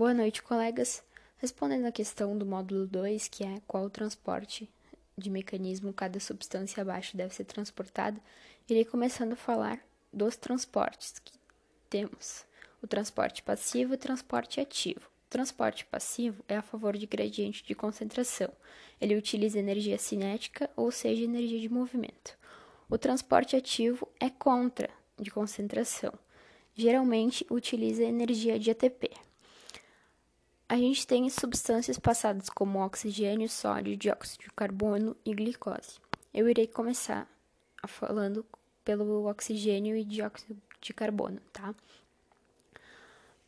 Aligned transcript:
Boa 0.00 0.14
noite, 0.14 0.42
colegas. 0.42 1.04
Respondendo 1.36 1.84
à 1.84 1.92
questão 1.92 2.34
do 2.34 2.46
módulo 2.46 2.86
2, 2.86 3.28
que 3.28 3.44
é 3.44 3.60
qual 3.66 3.84
o 3.84 3.90
transporte 3.90 4.66
de 5.14 5.28
mecanismo 5.28 5.92
cada 5.92 6.18
substância 6.18 6.80
abaixo 6.80 7.18
deve 7.18 7.34
ser 7.34 7.44
transportada, 7.44 8.18
irei 8.66 8.82
começando 8.82 9.34
a 9.34 9.36
falar 9.36 9.78
dos 10.10 10.36
transportes 10.36 11.18
que 11.18 11.34
temos. 11.90 12.46
O 12.82 12.86
transporte 12.86 13.42
passivo 13.42 13.92
e 13.92 13.96
o 13.96 13.98
transporte 13.98 14.58
ativo. 14.58 15.02
O 15.26 15.28
transporte 15.28 15.84
passivo 15.84 16.42
é 16.48 16.56
a 16.56 16.62
favor 16.62 16.96
de 16.96 17.04
gradiente 17.04 17.62
de 17.62 17.74
concentração. 17.74 18.50
Ele 18.98 19.16
utiliza 19.16 19.58
energia 19.58 19.98
cinética, 19.98 20.70
ou 20.76 20.90
seja, 20.90 21.24
energia 21.24 21.60
de 21.60 21.68
movimento. 21.68 22.38
O 22.88 22.96
transporte 22.96 23.54
ativo 23.54 24.08
é 24.18 24.30
contra 24.30 24.88
de 25.18 25.30
concentração. 25.30 26.14
Geralmente 26.74 27.46
utiliza 27.50 28.02
energia 28.02 28.58
de 28.58 28.70
ATP. 28.70 29.10
A 30.70 30.76
gente 30.76 31.04
tem 31.04 31.28
substâncias 31.28 31.98
passadas 31.98 32.48
como 32.48 32.78
oxigênio, 32.78 33.48
sódio, 33.48 33.96
dióxido 33.96 34.42
de 34.42 34.50
carbono 34.50 35.16
e 35.24 35.34
glicose. 35.34 35.98
Eu 36.32 36.48
irei 36.48 36.68
começar 36.68 37.28
falando 37.88 38.46
pelo 38.84 39.28
oxigênio 39.28 39.96
e 39.96 40.04
dióxido 40.04 40.56
de 40.80 40.94
carbono, 40.94 41.40
tá? 41.52 41.74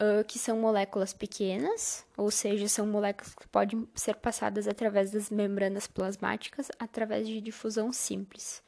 Uh, 0.00 0.24
que 0.26 0.36
são 0.36 0.58
moléculas 0.58 1.12
pequenas, 1.12 2.04
ou 2.16 2.28
seja, 2.28 2.66
são 2.66 2.88
moléculas 2.88 3.36
que 3.36 3.46
podem 3.46 3.86
ser 3.94 4.16
passadas 4.16 4.66
através 4.66 5.12
das 5.12 5.30
membranas 5.30 5.86
plasmáticas 5.86 6.72
através 6.76 7.28
de 7.28 7.40
difusão 7.40 7.92
simples, 7.92 8.60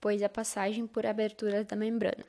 pois 0.00 0.22
a 0.22 0.28
passagem 0.30 0.86
por 0.86 1.04
abertura 1.04 1.64
da 1.64 1.76
membrana. 1.76 2.24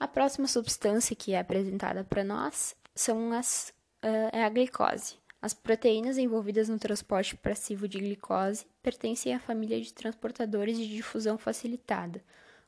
A 0.00 0.08
próxima 0.08 0.48
substância 0.48 1.14
que 1.14 1.34
é 1.34 1.38
apresentada 1.38 2.02
para 2.02 2.24
nós 2.24 2.74
são 2.94 3.30
as 3.32 3.76
uh, 4.02 4.30
é 4.32 4.44
a 4.44 4.48
glicose. 4.48 5.16
As 5.40 5.54
proteínas 5.54 6.18
envolvidas 6.18 6.68
no 6.68 6.78
transporte 6.78 7.36
passivo 7.36 7.86
de 7.86 7.98
glicose 7.98 8.66
pertencem 8.82 9.32
à 9.32 9.38
família 9.38 9.80
de 9.80 9.94
transportadores 9.94 10.76
de 10.76 10.88
difusão 10.88 11.38
facilitada, 11.38 12.22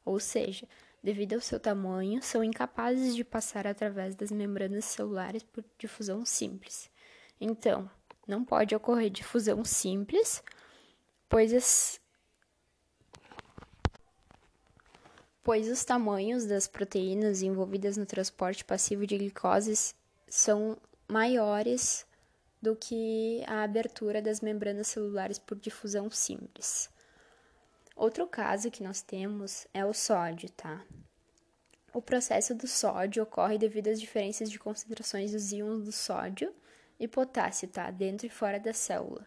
ou 0.05 0.21
seja, 0.21 0.69
devido 1.03 1.35
ao 1.35 1.41
seu 1.41 1.59
tamanho, 1.59 2.23
são 2.23 2.45
incapazes 2.45 3.17
de 3.17 3.25
passar 3.25 3.67
através 3.67 4.15
das 4.15 4.31
membranas 4.31 4.85
celulares 4.85 5.43
por 5.43 5.65
difusão 5.79 6.25
simples. 6.25 6.89
Então, 7.41 7.91
não 8.27 8.45
pode 8.45 8.75
ocorrer 8.77 9.11
difusão 9.11 9.65
simples, 9.65 10.43
pois 11.29 11.53
as 11.53 12.01
pois 15.43 15.69
os 15.69 15.85
tamanhos 15.85 16.45
das 16.45 16.69
proteínas 16.69 17.43
envolvidas 17.43 17.97
no 17.97 18.07
transporte 18.07 18.65
passivo 18.65 19.07
de 19.07 19.17
glicose 19.19 19.95
são 20.29 20.77
maiores 21.11 22.07
do 22.63 22.77
que 22.77 23.43
a 23.47 23.63
abertura 23.63 24.23
das 24.23 24.41
membranas 24.41 24.89
celulares 24.89 25.39
por 25.39 25.59
difusão 25.59 26.11
simples. 26.11 26.91
Outro 27.97 28.27
caso 28.27 28.71
que 28.71 28.83
nós 28.83 29.03
temos 29.03 29.67
é 29.75 29.85
o 29.85 29.93
sódio, 29.93 30.51
tá? 30.51 30.85
O 31.93 32.01
processo 32.01 32.55
do 32.55 32.67
sódio 32.67 33.23
ocorre 33.23 33.59
devido 33.59 33.89
às 33.89 34.01
diferenças 34.01 34.51
de 34.51 34.59
concentrações 34.59 35.33
dos 35.33 35.51
íons 35.53 35.83
do 35.83 35.93
sódio 35.93 36.55
e 36.99 37.09
potássio, 37.09 37.67
tá? 37.69 37.91
Dentro 37.91 38.27
e 38.27 38.31
fora 38.31 38.61
da 38.61 38.73
célula. 38.73 39.27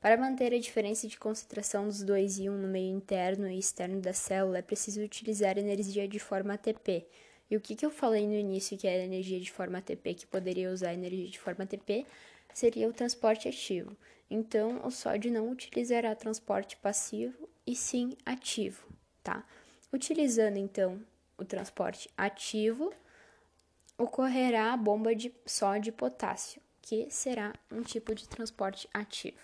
Para 0.00 0.16
manter 0.16 0.52
a 0.52 0.58
diferença 0.58 1.06
de 1.06 1.18
concentração 1.18 1.86
dos 1.86 2.02
dois 2.02 2.38
íons 2.38 2.60
no 2.60 2.66
meio 2.66 2.96
interno 2.96 3.48
e 3.48 3.58
externo 3.58 4.00
da 4.00 4.12
célula, 4.12 4.58
é 4.58 4.62
preciso 4.62 5.02
utilizar 5.02 5.58
energia 5.58 6.08
de 6.08 6.18
forma 6.18 6.54
ATP, 6.54 7.06
e 7.50 7.56
o 7.56 7.60
que, 7.60 7.74
que 7.74 7.84
eu 7.84 7.90
falei 7.90 8.26
no 8.26 8.34
início 8.34 8.78
que 8.78 8.86
era 8.86 9.02
energia 9.02 9.40
de 9.40 9.50
forma 9.50 9.78
ATP, 9.78 10.14
que 10.14 10.26
poderia 10.26 10.70
usar 10.70 10.94
energia 10.94 11.28
de 11.28 11.38
forma 11.38 11.64
ATP, 11.64 12.06
seria 12.54 12.88
o 12.88 12.92
transporte 12.92 13.48
ativo. 13.48 13.96
Então, 14.30 14.80
o 14.86 14.90
sódio 14.90 15.32
não 15.32 15.50
utilizará 15.50 16.14
transporte 16.14 16.76
passivo 16.76 17.48
e 17.66 17.74
sim 17.74 18.16
ativo, 18.24 18.86
tá? 19.22 19.44
Utilizando 19.92 20.56
então 20.56 21.02
o 21.36 21.44
transporte 21.44 22.08
ativo, 22.16 22.92
ocorrerá 23.98 24.72
a 24.72 24.76
bomba 24.76 25.14
de 25.14 25.32
sódio 25.44 25.90
e 25.90 25.92
potássio, 25.92 26.62
que 26.80 27.10
será 27.10 27.52
um 27.70 27.82
tipo 27.82 28.14
de 28.14 28.28
transporte 28.28 28.88
ativo. 28.94 29.38